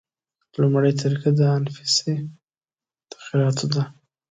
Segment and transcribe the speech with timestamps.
[0.61, 2.13] لومړۍ طریقه د انفسي
[3.13, 3.83] تغییراتو ده.